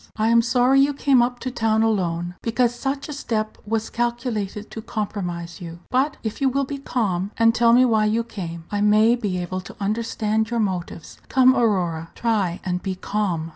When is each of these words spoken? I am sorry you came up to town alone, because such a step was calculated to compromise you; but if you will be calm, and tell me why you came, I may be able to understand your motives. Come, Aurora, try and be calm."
I 0.15 0.29
am 0.29 0.41
sorry 0.41 0.81
you 0.81 0.95
came 0.95 1.21
up 1.21 1.37
to 1.41 1.51
town 1.51 1.83
alone, 1.83 2.33
because 2.41 2.73
such 2.73 3.07
a 3.07 3.13
step 3.13 3.59
was 3.67 3.91
calculated 3.91 4.71
to 4.71 4.81
compromise 4.81 5.61
you; 5.61 5.77
but 5.91 6.17
if 6.23 6.41
you 6.41 6.49
will 6.49 6.63
be 6.65 6.79
calm, 6.79 7.29
and 7.37 7.53
tell 7.53 7.71
me 7.71 7.85
why 7.85 8.05
you 8.05 8.23
came, 8.23 8.63
I 8.71 8.81
may 8.81 9.15
be 9.15 9.37
able 9.37 9.61
to 9.61 9.75
understand 9.79 10.49
your 10.49 10.59
motives. 10.59 11.19
Come, 11.29 11.55
Aurora, 11.55 12.09
try 12.15 12.61
and 12.65 12.81
be 12.81 12.95
calm." 12.95 13.49